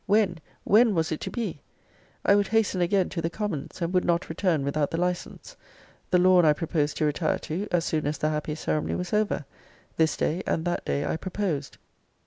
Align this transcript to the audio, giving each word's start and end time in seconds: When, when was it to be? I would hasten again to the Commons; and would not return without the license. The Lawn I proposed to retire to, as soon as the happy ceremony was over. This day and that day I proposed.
When, 0.07 0.39
when 0.63 0.95
was 0.95 1.11
it 1.11 1.19
to 1.21 1.29
be? 1.29 1.61
I 2.25 2.33
would 2.33 2.47
hasten 2.47 2.81
again 2.81 3.09
to 3.09 3.21
the 3.21 3.29
Commons; 3.29 3.83
and 3.83 3.93
would 3.93 4.03
not 4.03 4.29
return 4.29 4.63
without 4.63 4.89
the 4.89 4.97
license. 4.99 5.55
The 6.09 6.17
Lawn 6.17 6.43
I 6.43 6.53
proposed 6.53 6.97
to 6.97 7.05
retire 7.05 7.37
to, 7.37 7.67
as 7.71 7.85
soon 7.85 8.07
as 8.07 8.17
the 8.17 8.29
happy 8.31 8.55
ceremony 8.55 8.95
was 8.95 9.13
over. 9.13 9.45
This 9.97 10.17
day 10.17 10.41
and 10.47 10.65
that 10.65 10.85
day 10.85 11.05
I 11.05 11.17
proposed. 11.17 11.77